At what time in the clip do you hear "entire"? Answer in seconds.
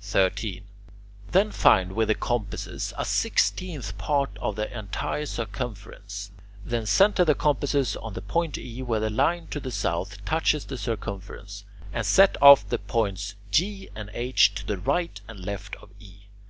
4.78-5.26